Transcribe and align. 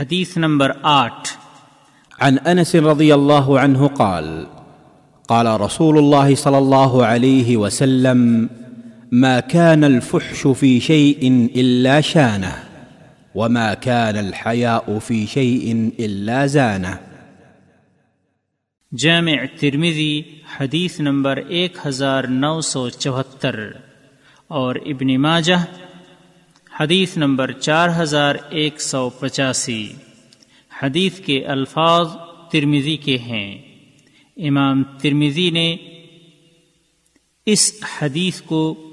حدیث 0.00 0.36
نمبر 0.36 0.70
آٹھ۔ 0.82 1.28
عن 2.20 2.36
انس 2.44 2.74
رضي 2.74 3.12
الله 3.12 3.58
عنه 3.58 3.86
قال 3.96 4.44
قال 5.26 5.46
رسول 5.46 5.98
الله 5.98 6.34
صلى 6.34 6.58
الله 6.58 7.04
عليه 7.04 7.56
وسلم 7.56 8.46
ما 9.12 9.40
كان 9.40 9.84
الفحش 9.84 10.46
في 10.58 10.80
شيء 10.80 11.46
الا 11.54 12.00
شانه 12.00 12.54
وما 13.34 13.74
كان 13.74 14.16
الحياء 14.16 14.98
في 15.06 15.26
شيء 15.26 15.90
الا 15.98 16.46
زانه 16.46 16.94
جامع 18.92 19.44
ترمذی 19.60 20.22
حدیث 20.60 21.00
نمبر 21.00 21.36
ایک 21.36 21.76
ہزار 21.86 22.24
نو 22.24 22.60
سو 22.60 22.88
چوہتر۔ 22.88 23.70
اور 24.48 24.74
ابن 24.74 25.20
ماجہ 25.20 25.87
حدیث 26.80 27.16
نمبر 27.16 27.52
چار 27.52 27.88
ہزار 27.98 28.34
ایک 28.50 28.80
سو 28.80 29.10
پچاسی۔ 29.10 29.92
حدیث 30.82 31.20
کے 31.20 31.46
الفاظ 31.46 32.08
ترمزی 32.52 32.96
کے 32.96 33.18
ہیں۔ 33.18 33.58
امام 34.36 34.82
ترمزی 34.82 35.50
نے 35.50 35.76
اس 37.46 37.74
حدیث 37.98 38.40
کو 38.40 38.90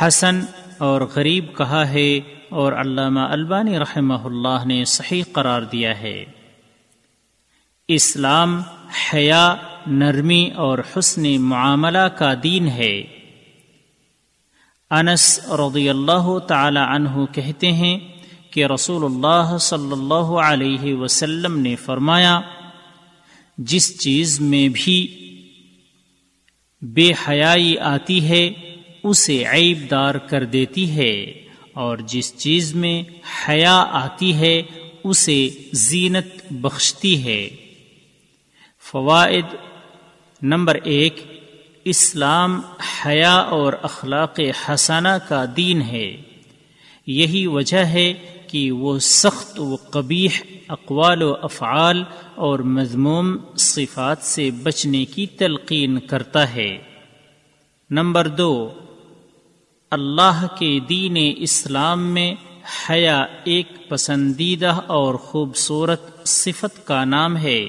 حسن 0.00 0.40
اور 0.78 1.00
غریب 1.00 1.56
کہا 1.56 1.88
ہے 1.88 2.20
اور 2.48 2.72
علامہ 2.72 3.20
البانی 3.20 3.78
رحمہ 3.78 4.24
اللہ 4.24 4.64
نے 4.66 4.84
صحیح 4.84 5.22
قرار 5.32 5.62
دیا 5.62 6.00
ہے۔ 6.00 6.24
اسلام 7.88 8.62
حیا، 9.14 9.56
نرمی 9.86 10.50
اور 10.56 10.78
حسن 10.78 11.40
معاملہ 11.40 12.08
کا 12.18 12.34
دین 12.42 12.68
ہے۔ 12.68 13.19
انس 14.90 15.24
رضی 15.50 15.88
اللہ 15.88 16.38
تعالی 16.38 16.80
عنہ 16.84 17.24
کہتے 17.32 17.72
ہیں 17.72 17.98
کہ 18.50 18.64
رسول 18.66 19.04
اللہ 19.04 19.56
صلی 19.60 19.92
اللہ 19.92 20.32
علیہ 20.44 20.94
وسلم 20.94 21.58
نے 21.58 21.74
فرمایا، 21.76 22.40
جس 23.58 23.98
چیز 24.00 24.40
میں 24.40 24.68
بھی 24.68 24.96
بے 26.82 27.10
حیائی 27.28 27.78
آتی 27.78 28.18
ہے، 28.28 28.42
اسے 29.04 29.42
عیب 29.44 29.90
دار 29.90 30.14
کر 30.14 30.44
دیتی 30.44 30.90
ہے، 30.90 31.14
اور 31.72 31.98
جس 32.06 32.36
چیز 32.36 32.74
میں 32.74 33.02
حیا 33.48 33.76
آتی 33.92 34.34
ہے، 34.34 34.62
اسے 35.04 35.48
زینت 35.72 36.52
بخشتی 36.52 37.14
ہے۔ 37.24 37.48
فوائد 38.84 39.54
نمبر 40.42 40.74
ایک 40.74 41.20
اسلام 41.84 42.60
حیا 43.06 43.34
اور 43.34 43.72
اخلاق 43.82 44.40
حسانہ 44.68 45.08
کا 45.28 45.44
دین 45.56 45.82
ہے۔ 45.82 46.22
یہی 47.06 47.46
وجہ 47.46 47.84
ہے 47.84 48.14
کہ 48.48 48.72
وہ 48.72 48.98
سخت 48.98 49.60
و 49.60 49.76
قبیح 49.90 50.28
اقوال 50.68 51.22
و 51.22 51.34
افعال 51.42 52.04
اور 52.34 52.58
مضموم 52.58 53.36
صفات 53.56 54.18
سے 54.22 54.50
بچنے 54.50 55.04
کی 55.04 55.26
تلقین 55.26 56.00
کرتا 56.00 56.54
ہے۔ 56.54 56.78
نمبر 57.90 58.28
دو، 58.28 58.68
اللہ 59.90 60.46
کے 60.58 60.78
دین 60.88 61.34
اسلام 61.36 62.06
میں 62.06 62.34
حیا 62.90 63.24
ایک 63.44 63.88
پسندیدہ 63.88 64.80
اور 64.86 65.14
خوبصورت 65.14 66.28
صفت 66.28 66.86
کا 66.86 67.04
نام 67.04 67.36
ہے۔ 67.36 67.66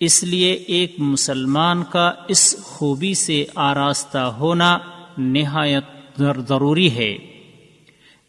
اس 0.00 0.22
لیے 0.22 0.52
ایک 0.52 0.94
مسلمان 0.98 1.84
کا 1.84 2.12
اس 2.28 2.62
خوبی 2.62 3.14
سے 3.14 3.44
آراستہ 3.54 4.18
ہونا 4.18 4.78
نہایت 5.18 5.84
ضروری 6.18 6.90
ہے۔ 6.90 7.18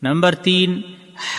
نمبر 0.01 0.35
تین، 0.35 0.81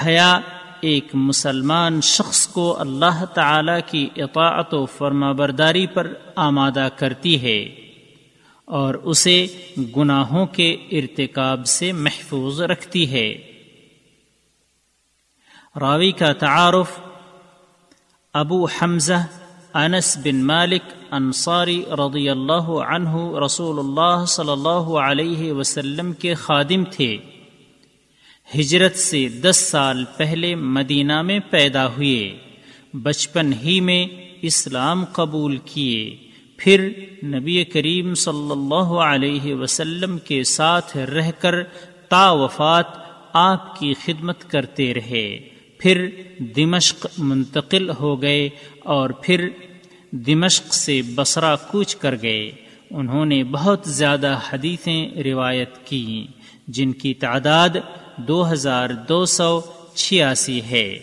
حیا، 0.02 0.40
ایک 0.80 1.04
مسلمان 1.14 2.00
شخص 2.00 2.46
کو 2.46 2.80
اللہ 2.80 3.24
تعالی 3.24 3.80
کی 3.86 4.08
اطاعت 4.16 4.74
و 4.74 4.86
فرما 4.86 5.32
برداری 5.32 5.86
پر 5.86 6.14
آمادہ 6.36 6.88
کرتی 6.96 7.42
ہے 7.42 7.60
اور 8.64 8.94
اسے 8.94 9.46
گناہوں 9.96 10.46
کے 10.46 10.72
ارتکاب 10.72 11.66
سے 11.66 11.92
محفوظ 11.92 12.60
رکھتی 12.60 13.12
ہے۔ 13.12 13.34
راوی 15.80 16.12
کا 16.12 16.32
تعارف، 16.32 17.00
ابو 18.34 18.64
حمزہ 18.64 19.26
انس 19.74 20.18
بن 20.24 20.44
مالک 20.44 20.82
انصاری 21.10 21.82
رضی 21.90 22.28
اللہ 22.28 22.68
عنہ 22.68 23.38
رسول 23.44 23.78
اللہ 23.78 24.24
صلی 24.24 24.50
اللہ 24.50 24.98
علیہ 24.98 25.52
وسلم 25.52 26.12
کے 26.12 26.34
خادم 26.34 26.84
تھے۔ 26.84 27.18
ہجرت 28.58 28.96
سے 28.96 29.28
دس 29.28 29.56
سال 29.56 30.04
پہلے 30.16 30.54
مدینہ 30.54 31.22
میں 31.22 31.38
پیدا 31.50 31.86
ہوئے۔ 31.86 32.38
بچپن 32.94 33.52
ہی 33.52 33.80
میں 33.80 34.06
اسلام 34.42 35.04
قبول 35.04 35.56
کیے۔ 35.56 36.16
پھر 36.56 36.92
نبی 37.24 37.64
کریم 37.64 38.14
صلی 38.14 38.50
اللہ 38.50 38.92
علیہ 39.04 39.54
وسلم 39.54 40.18
کے 40.18 40.44
ساتھ 40.44 40.96
رہ 40.96 41.30
کر 41.38 41.62
تا 42.08 42.30
وفات 42.30 42.86
آپ 43.32 43.78
کی 43.78 43.94
خدمت 44.04 44.50
کرتے 44.50 44.94
رہے۔ 44.94 45.51
پھر 45.82 46.08
دمشق 46.38 47.06
منتقل 47.18 47.90
ہو 47.90 48.22
گئے 48.22 48.48
اور 48.80 49.10
پھر 49.10 49.48
دمشق 50.10 50.74
سے 50.74 51.02
بسرا 51.14 51.56
کوچ 51.56 51.96
کر 51.96 52.14
گئے۔ 52.22 52.50
انہوں 52.90 53.26
نے 53.26 53.44
بہت 53.44 53.80
زیادہ 53.86 54.38
حدیثیں 54.52 55.10
روایت 55.10 55.86
کی 55.86 56.26
جن 56.68 56.92
کی 56.92 57.14
تعداد 57.14 57.68
دو 58.16 58.52
ہزار 58.52 58.90
دو 59.08 59.24
سو 59.24 59.60
چھیاسی 59.94 60.62
ہے۔ 60.62 60.98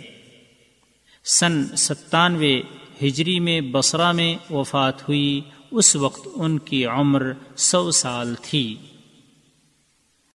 سن 1.26 1.76
ستانوے 1.76 2.62
ہجری 3.04 3.40
میں 3.40 3.62
بسرا 3.62 4.12
میں 4.12 4.54
وفات 4.54 5.10
ہوئی، 5.10 5.42
اس 5.72 5.96
وقت 5.96 6.28
ان 6.36 6.60
کی 6.60 6.86
عمر 6.86 7.32
سو 7.56 7.92
سال 7.92 8.36
تھی۔ 8.42 8.76